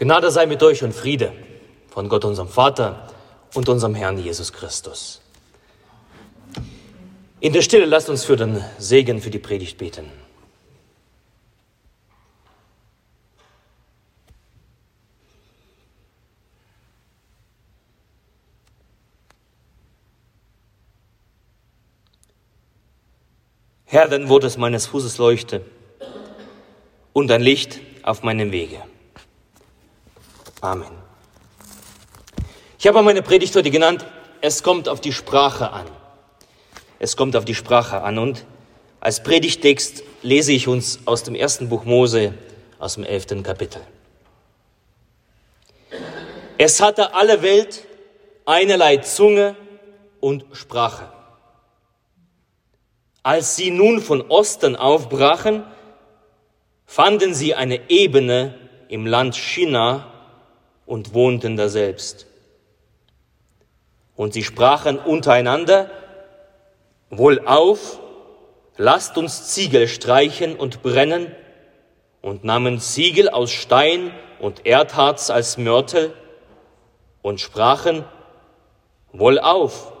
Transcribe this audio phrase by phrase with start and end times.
[0.00, 1.30] Gnade sei mit euch und Friede
[1.90, 3.06] von Gott, unserem Vater
[3.52, 5.20] und unserem Herrn Jesus Christus.
[7.38, 10.10] In der Stille lasst uns für den Segen für die Predigt beten.
[23.84, 25.60] Herr, dein Wort des meines Fußes leuchte
[27.12, 28.82] und ein Licht auf meinem Wege.
[30.60, 30.90] Amen.
[32.78, 34.04] Ich habe meine Predigt heute genannt,
[34.42, 35.86] es kommt auf die Sprache an.
[36.98, 38.44] Es kommt auf die Sprache an und
[39.00, 42.34] als Predigtext lese ich uns aus dem ersten Buch Mose,
[42.78, 43.80] aus dem elften Kapitel.
[46.58, 47.86] Es hatte alle Welt
[48.44, 49.56] einerlei Zunge
[50.20, 51.10] und Sprache.
[53.22, 55.64] Als sie nun von Osten aufbrachen,
[56.84, 60.19] fanden sie eine Ebene im Land China
[60.90, 62.26] und wohnten daselbst.
[64.16, 65.88] Und sie sprachen untereinander,
[67.10, 68.00] Wohlauf,
[68.76, 71.32] lasst uns Ziegel streichen und brennen,
[72.22, 74.10] und nahmen Ziegel aus Stein
[74.40, 76.12] und Erdharz als Mörtel
[77.22, 78.04] und sprachen,
[79.12, 79.92] Wohlauf,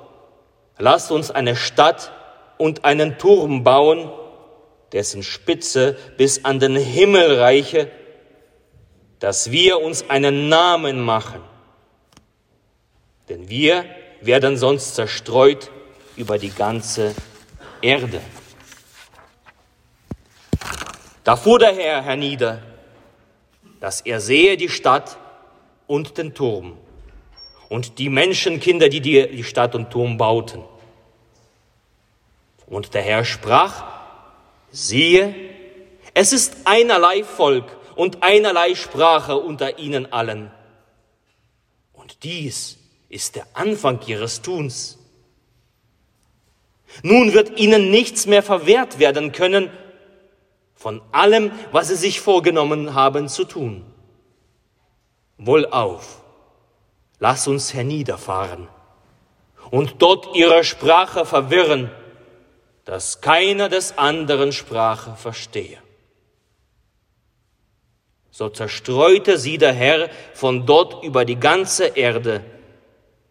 [0.76, 2.10] lasst uns eine Stadt
[2.58, 4.10] und einen Turm bauen,
[4.90, 7.92] dessen Spitze bis an den Himmel reiche,
[9.20, 11.42] dass wir uns einen Namen machen.
[13.28, 13.84] Denn wir
[14.22, 15.70] werden sonst zerstreut
[16.16, 17.14] über die ganze
[17.80, 18.20] Erde.
[21.22, 22.62] Da fuhr der Herr hernieder,
[23.78, 25.16] dass er sehe die Stadt
[25.86, 26.76] und den Turm
[27.68, 30.64] und die Menschenkinder, die die Stadt und Turm bauten.
[32.66, 33.84] Und der Herr sprach,
[34.70, 35.34] siehe,
[36.14, 40.50] es ist einerlei Volk und einerlei Sprache unter ihnen allen.
[41.92, 44.98] Und dies ist der Anfang ihres Tuns.
[47.02, 49.70] Nun wird ihnen nichts mehr verwehrt werden können
[50.74, 53.84] von allem, was sie sich vorgenommen haben zu tun.
[55.36, 56.22] Wohlauf,
[57.18, 58.68] lass uns herniederfahren
[59.70, 61.90] und dort ihre Sprache verwirren,
[62.84, 65.78] dass keiner des anderen Sprache verstehe.
[68.30, 72.42] So zerstreute sie der Herr von dort über die ganze Erde,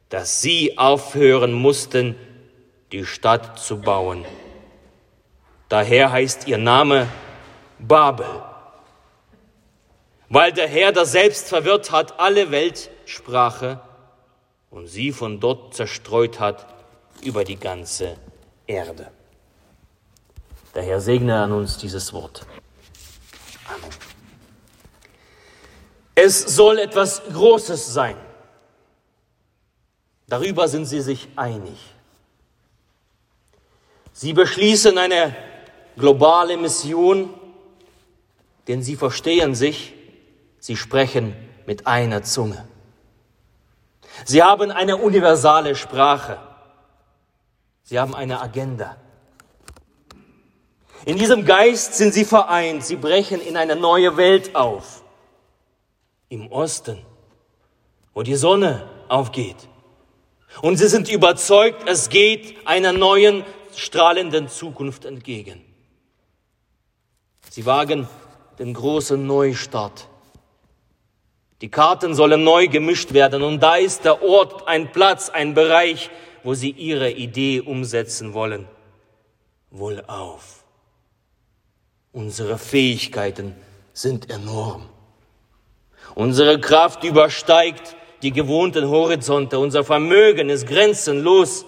[0.09, 2.15] dass sie aufhören mussten,
[2.91, 4.25] die Stadt zu bauen.
[5.69, 7.07] Daher heißt ihr Name
[7.77, 8.25] Babel,
[10.27, 13.79] weil der Herr das selbst verwirrt hat alle Weltsprache
[14.69, 16.67] und sie von dort zerstreut hat
[17.23, 18.17] über die ganze
[18.67, 19.11] Erde.
[20.75, 22.45] Der Herr segne an uns dieses Wort.
[26.21, 28.17] Es soll etwas Großes sein.
[30.27, 31.79] Darüber sind sie sich einig.
[34.11, 35.33] Sie beschließen eine
[35.95, 37.33] globale Mission,
[38.67, 39.93] denn sie verstehen sich,
[40.59, 41.33] sie sprechen
[41.65, 42.67] mit einer Zunge.
[44.25, 46.37] Sie haben eine universale Sprache.
[47.83, 48.97] Sie haben eine Agenda.
[51.05, 52.83] In diesem Geist sind sie vereint.
[52.83, 55.01] Sie brechen in eine neue Welt auf
[56.29, 56.99] im Osten,
[58.13, 59.67] wo die Sonne aufgeht.
[60.61, 63.43] Und sie sind überzeugt, es geht einer neuen,
[63.75, 65.63] strahlenden Zukunft entgegen.
[67.49, 68.07] Sie wagen
[68.57, 70.07] den großen Neustart.
[71.61, 76.09] Die Karten sollen neu gemischt werden und da ist der Ort, ein Platz, ein Bereich,
[76.43, 78.67] wo sie ihre Idee umsetzen wollen.
[79.71, 80.63] Wohlauf.
[82.11, 83.55] Unsere Fähigkeiten
[83.93, 84.89] sind enorm.
[86.15, 89.59] Unsere Kraft übersteigt die gewohnten Horizonte.
[89.59, 91.65] Unser Vermögen ist grenzenlos.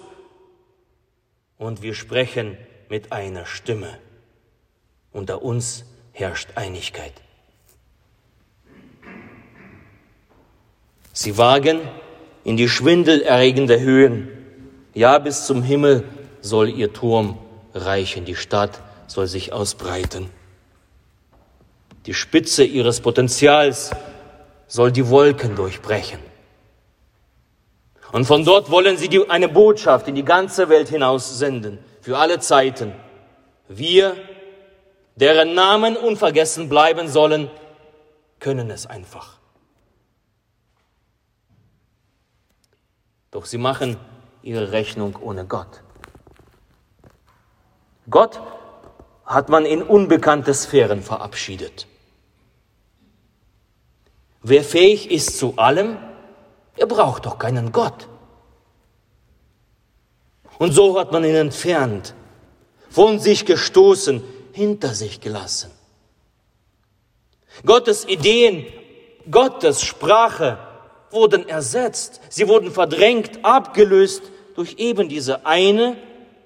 [1.58, 2.56] Und wir sprechen
[2.88, 3.98] mit einer Stimme.
[5.12, 7.12] Unter uns herrscht Einigkeit.
[11.12, 11.80] Sie wagen
[12.44, 14.28] in die schwindelerregende Höhen.
[14.94, 16.04] Ja, bis zum Himmel
[16.40, 17.38] soll ihr Turm
[17.74, 18.24] reichen.
[18.24, 20.30] Die Stadt soll sich ausbreiten.
[22.06, 23.90] Die Spitze ihres Potenzials
[24.72, 26.18] soll die Wolken durchbrechen.
[28.10, 32.16] Und von dort wollen sie die, eine Botschaft in die ganze Welt hinaus senden, für
[32.16, 32.94] alle Zeiten.
[33.68, 34.16] Wir,
[35.14, 37.50] deren Namen unvergessen bleiben sollen,
[38.40, 39.38] können es einfach.
[43.30, 43.98] Doch sie machen
[44.40, 45.82] ihre Rechnung ohne Gott.
[48.08, 48.40] Gott
[49.26, 51.86] hat man in unbekannte Sphären verabschiedet.
[54.42, 55.96] Wer fähig ist zu allem,
[56.76, 58.08] er braucht doch keinen Gott.
[60.58, 62.14] Und so hat man ihn entfernt,
[62.90, 64.22] von sich gestoßen,
[64.52, 65.70] hinter sich gelassen.
[67.64, 68.66] Gottes Ideen,
[69.30, 70.58] Gottes Sprache
[71.10, 74.22] wurden ersetzt, sie wurden verdrängt, abgelöst
[74.54, 75.96] durch eben diese eine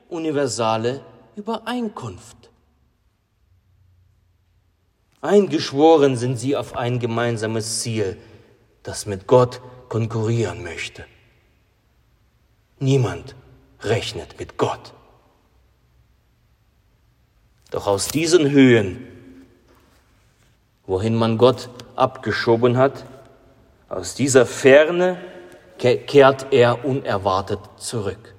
[0.09, 1.01] universale
[1.37, 2.46] Übereinkunft.
[5.21, 8.17] Eingeschworen sind sie auf ein gemeinsames Ziel,
[8.83, 11.05] das mit Gott konkurrieren möchte.
[12.79, 13.35] Niemand
[13.81, 14.93] rechnet mit Gott.
[17.71, 19.07] Doch aus diesen Höhen,
[20.87, 23.05] wohin man Gott abgeschoben hat,
[23.89, 25.19] aus dieser Ferne
[25.79, 28.35] kehrt er unerwartet zurück.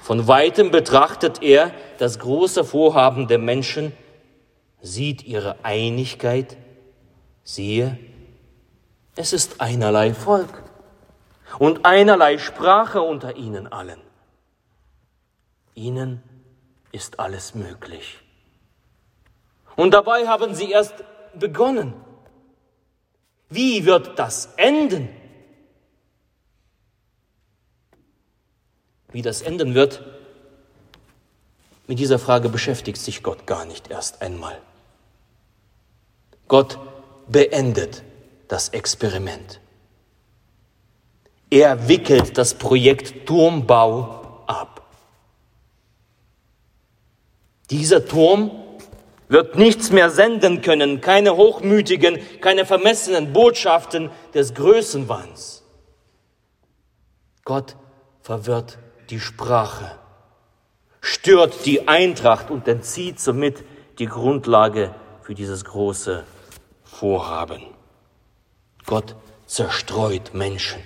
[0.00, 3.92] Von weitem betrachtet er das große Vorhaben der Menschen,
[4.82, 6.56] sieht ihre Einigkeit,
[7.44, 7.98] siehe,
[9.14, 10.62] es ist einerlei Volk
[11.58, 14.00] und einerlei Sprache unter ihnen allen.
[15.74, 16.22] Ihnen
[16.90, 18.18] ist alles möglich.
[19.76, 20.94] Und dabei haben sie erst
[21.34, 21.94] begonnen.
[23.48, 25.08] Wie wird das enden?
[29.10, 30.02] Wie das enden wird,
[31.86, 34.58] mit dieser Frage beschäftigt sich Gott gar nicht erst einmal.
[36.52, 36.78] Gott
[37.28, 38.02] beendet
[38.46, 39.58] das Experiment.
[41.48, 44.82] Er wickelt das Projekt Turmbau ab.
[47.70, 48.50] Dieser Turm
[49.28, 55.62] wird nichts mehr senden können, keine hochmütigen, keine vermessenen Botschaften des Größenwahns.
[57.46, 57.76] Gott
[58.20, 58.76] verwirrt
[59.08, 59.92] die Sprache,
[61.00, 63.64] stört die Eintracht und entzieht somit
[63.98, 66.24] die Grundlage für dieses große
[66.92, 67.62] Vorhaben.
[68.84, 69.16] Gott
[69.46, 70.80] zerstreut Menschen,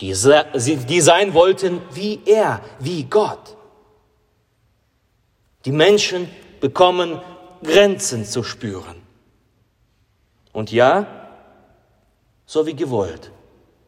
[0.00, 3.56] die, sein wollten wie er, wie Gott.
[5.64, 6.28] Die Menschen
[6.60, 7.20] bekommen
[7.62, 9.02] Grenzen zu spüren.
[10.52, 11.06] Und ja,
[12.46, 13.30] so wie gewollt,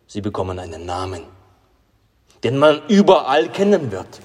[0.07, 1.23] sie bekommen einen Namen,
[2.45, 4.21] den man überall kennen wird.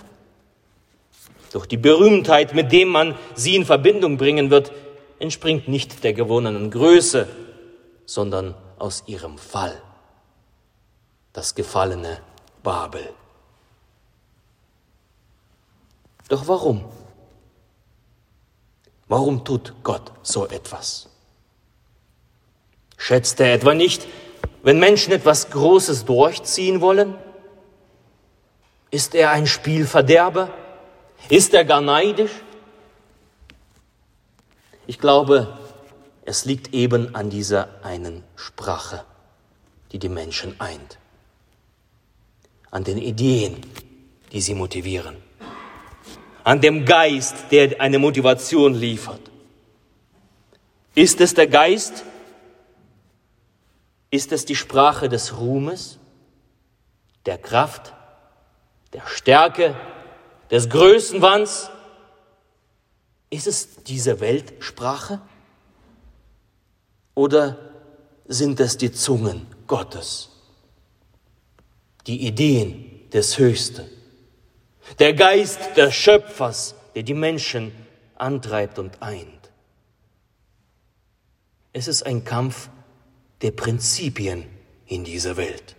[1.54, 4.74] Doch die Berühmtheit, mit dem man sie in Verbindung bringen wird,
[5.20, 7.28] entspringt nicht der gewonnenen Größe,
[8.06, 9.82] sondern aus ihrem Fall,
[11.34, 12.20] das gefallene
[12.64, 13.10] Babel.
[16.28, 16.86] Doch warum?
[19.08, 21.10] Warum tut Gott so etwas?
[22.98, 24.08] Schätzt er etwa nicht,
[24.64, 27.16] wenn Menschen etwas Großes durchziehen wollen?
[28.90, 30.50] Ist er ein Spielverderber?
[31.30, 32.32] Ist er gar neidisch?
[34.88, 35.58] Ich glaube,
[36.24, 39.04] es liegt eben an dieser einen Sprache,
[39.92, 40.98] die die Menschen eint,
[42.72, 43.62] an den Ideen,
[44.32, 45.18] die sie motivieren
[46.46, 49.20] an dem Geist, der eine Motivation liefert.
[50.94, 52.06] Ist es der Geist?
[54.12, 55.98] Ist es die Sprache des Ruhmes,
[57.26, 57.94] der Kraft,
[58.94, 59.76] der Stärke,
[60.52, 61.72] des Größenwands?
[63.30, 65.22] Ist es diese Weltsprache?
[67.14, 67.58] Oder
[68.28, 70.30] sind es die Zungen Gottes,
[72.08, 73.86] die Ideen des Höchsten?
[75.00, 77.72] Der Geist des Schöpfers, der die Menschen
[78.16, 79.52] antreibt und eint.
[81.74, 82.70] Es ist ein Kampf
[83.42, 84.46] der Prinzipien
[84.86, 85.76] in dieser Welt.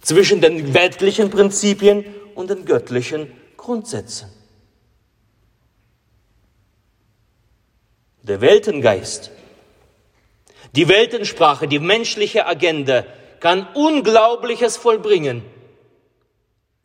[0.00, 4.30] Zwischen den weltlichen Prinzipien und den göttlichen Grundsätzen.
[8.28, 9.30] Der Weltengeist,
[10.76, 13.04] die Weltensprache, die menschliche Agenda
[13.40, 15.42] kann Unglaubliches vollbringen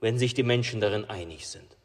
[0.04, 1.78] wenn sich die Menschen darin einig sind.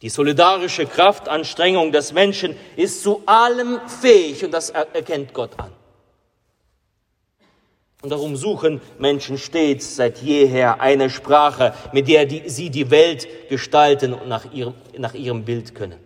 [0.00, 5.70] Die solidarische Kraftanstrengung des Menschen ist zu allem fähig und das erkennt Gott an.
[8.00, 13.28] Und darum suchen Menschen stets seit jeher eine Sprache, mit der die, sie die Welt
[13.50, 16.00] gestalten und nach ihrem, nach ihrem Bild können.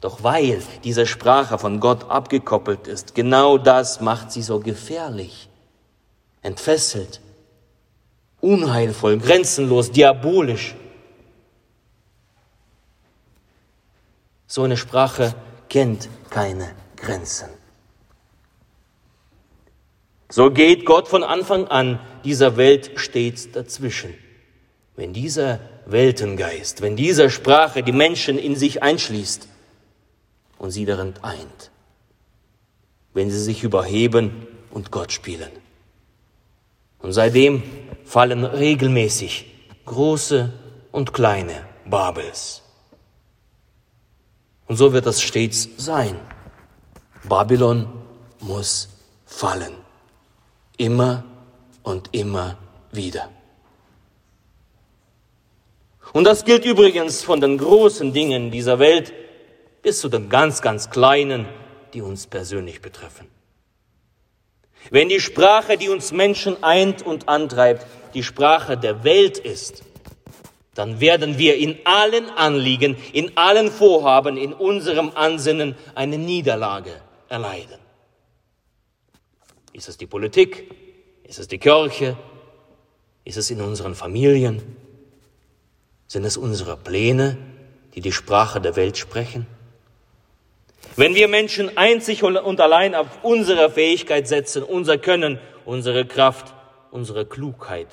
[0.00, 5.48] Doch weil diese Sprache von Gott abgekoppelt ist, genau das macht sie so gefährlich,
[6.42, 7.20] entfesselt
[8.40, 10.74] unheilvoll, grenzenlos, diabolisch.
[14.46, 15.34] So eine Sprache
[15.68, 17.48] kennt keine Grenzen.
[20.28, 24.14] So geht Gott von Anfang an dieser Welt stets dazwischen.
[24.96, 29.48] Wenn dieser Weltengeist, wenn diese Sprache die Menschen in sich einschließt,
[30.60, 31.70] und sie darin eint,
[33.14, 35.50] wenn sie sich überheben und Gott spielen.
[37.00, 37.62] Und seitdem
[38.04, 39.46] fallen regelmäßig
[39.86, 40.52] große
[40.92, 42.62] und kleine Babels.
[44.68, 46.14] Und so wird das stets sein.
[47.26, 47.88] Babylon
[48.40, 48.90] muss
[49.24, 49.72] fallen.
[50.76, 51.24] Immer
[51.82, 52.58] und immer
[52.92, 53.30] wieder.
[56.12, 59.12] Und das gilt übrigens von den großen Dingen dieser Welt
[59.82, 61.46] bis zu den ganz, ganz kleinen,
[61.94, 63.26] die uns persönlich betreffen.
[64.90, 69.82] Wenn die Sprache, die uns Menschen eint und antreibt, die Sprache der Welt ist,
[70.74, 76.92] dann werden wir in allen Anliegen, in allen Vorhaben, in unserem Ansinnen eine Niederlage
[77.28, 77.78] erleiden.
[79.72, 80.74] Ist es die Politik?
[81.24, 82.16] Ist es die Kirche?
[83.24, 84.62] Ist es in unseren Familien?
[86.06, 87.36] Sind es unsere Pläne,
[87.94, 89.46] die die Sprache der Welt sprechen?
[90.96, 96.52] Wenn wir Menschen einzig und allein auf unsere Fähigkeit setzen, unser Können, unsere Kraft,
[96.90, 97.88] unsere Klugheit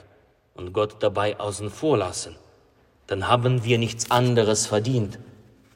[0.55, 2.35] und Gott dabei außen vor lassen,
[3.05, 5.19] dann haben wir nichts anderes verdient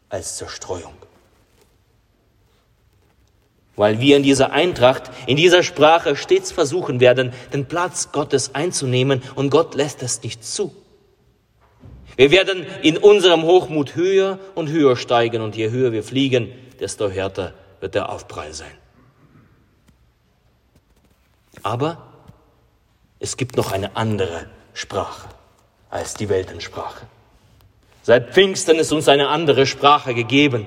[0.09, 0.93] als Zerstreuung.
[3.77, 9.23] Weil wir in dieser Eintracht, in dieser Sprache stets versuchen werden, den Platz Gottes einzunehmen
[9.35, 10.75] und Gott lässt es nicht zu.
[12.17, 16.51] Wir werden in unserem Hochmut höher und höher steigen und je höher wir fliegen,
[16.81, 18.77] desto härter wird der Aufprall sein.
[21.63, 21.97] Aber
[23.19, 25.29] es gibt noch eine andere Sprache
[25.91, 27.05] als die Weltensprache.
[28.01, 30.65] Seit Pfingsten ist uns eine andere Sprache gegeben.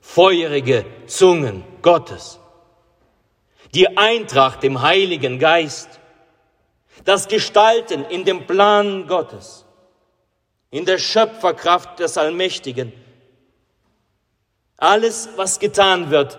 [0.00, 2.38] Feurige Zungen Gottes.
[3.74, 5.98] Die Eintracht im Heiligen Geist.
[7.04, 9.64] Das Gestalten in dem Plan Gottes.
[10.70, 12.92] In der Schöpferkraft des Allmächtigen
[14.80, 16.38] alles, was getan wird,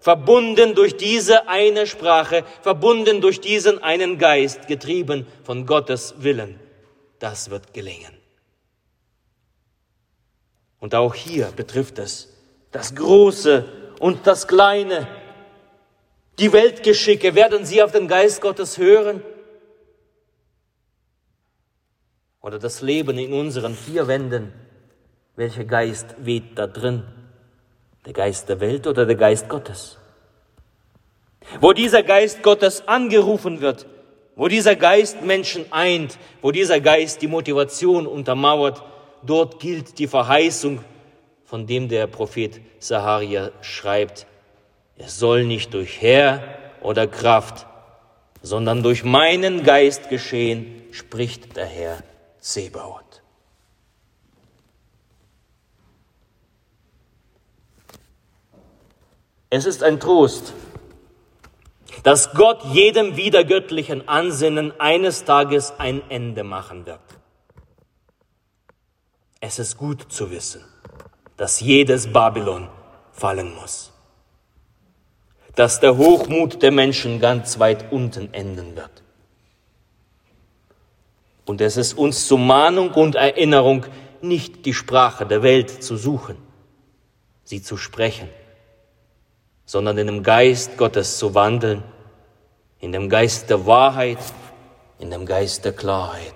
[0.00, 6.58] verbunden durch diese eine Sprache, verbunden durch diesen einen Geist, getrieben von Gottes Willen,
[7.20, 8.12] das wird gelingen.
[10.80, 12.28] Und auch hier betrifft es
[12.70, 13.64] das Große
[14.00, 15.06] und das Kleine.
[16.38, 19.22] Die Weltgeschicke, werden sie auf den Geist Gottes hören?
[22.42, 24.52] Oder das Leben in unseren vier Wänden,
[25.36, 27.04] welcher Geist weht da drin?
[28.06, 29.98] Der Geist der Welt oder der Geist Gottes?
[31.60, 33.86] Wo dieser Geist Gottes angerufen wird,
[34.36, 38.82] wo dieser Geist Menschen eint, wo dieser Geist die Motivation untermauert,
[39.22, 40.84] dort gilt die Verheißung,
[41.44, 44.26] von dem der Prophet Saharia schreibt,
[44.96, 46.42] es soll nicht durch Herr
[46.82, 47.66] oder Kraft,
[48.42, 51.98] sondern durch meinen Geist geschehen, spricht der Herr
[52.38, 53.03] Zebaoth.
[59.56, 60.52] Es ist ein Trost,
[62.02, 66.98] dass Gott jedem wiedergöttlichen Ansinnen eines Tages ein Ende machen wird.
[69.38, 70.64] Es ist gut zu wissen,
[71.36, 72.68] dass jedes Babylon
[73.12, 73.92] fallen muss,
[75.54, 79.04] dass der Hochmut der Menschen ganz weit unten enden wird.
[81.44, 83.86] Und es ist uns zur Mahnung und Erinnerung,
[84.20, 86.38] nicht die Sprache der Welt zu suchen,
[87.44, 88.28] sie zu sprechen
[89.66, 91.82] sondern in dem Geist Gottes zu wandeln,
[92.80, 94.18] in dem Geist der Wahrheit,
[94.98, 96.34] in dem Geist der Klarheit.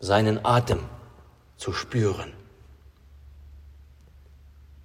[0.00, 0.80] Seinen Atem
[1.56, 2.32] zu spüren,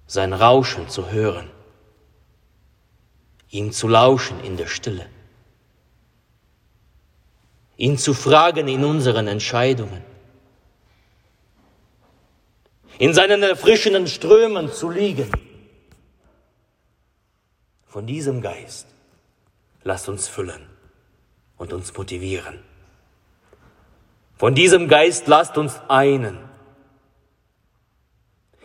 [0.06, 1.50] sein Rauschen zu hören,
[3.50, 5.06] ihm zu lauschen in der Stille,
[7.76, 10.02] ihn zu fragen in unseren Entscheidungen,
[12.98, 15.30] in seinen erfrischenden Strömen zu liegen
[17.94, 18.88] von diesem Geist
[19.84, 20.66] lasst uns füllen
[21.56, 22.60] und uns motivieren.
[24.36, 26.40] Von diesem Geist lasst uns einen.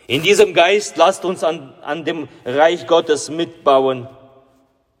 [0.08, 4.08] In diesem Geist lasst uns an, an dem Reich Gottes mitbauen.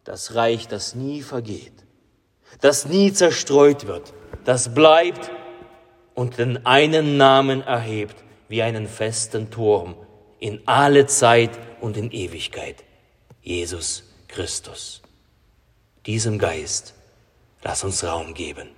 [0.04, 1.84] Das Reich, das nie vergeht,
[2.60, 4.12] das nie zerstreut wird,
[4.44, 5.28] das bleibt
[6.14, 9.94] und den einen Namen erhebt wie einen festen Turm
[10.40, 12.84] in alle Zeit und in Ewigkeit.
[13.40, 15.00] Jesus Christus.
[16.04, 16.94] Diesem Geist
[17.62, 18.68] lass uns Raum geben.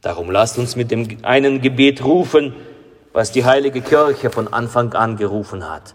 [0.00, 2.54] Darum lasst uns mit dem einen Gebet rufen,
[3.12, 5.94] was die heilige Kirche von Anfang an gerufen hat.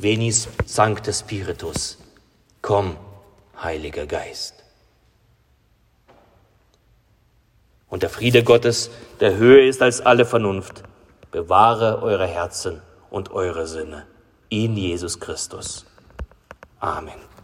[0.00, 1.98] Venis Sancte Spiritus,
[2.60, 2.96] komm,
[3.62, 4.65] Heiliger Geist.
[7.88, 8.90] Und der Friede Gottes,
[9.20, 10.82] der höher ist als alle Vernunft,
[11.30, 14.06] bewahre eure Herzen und eure Sinne
[14.48, 15.86] in Jesus Christus.
[16.80, 17.35] Amen.